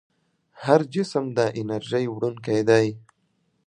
[0.63, 2.85] هر جسم د انرژۍ وړونکی دی.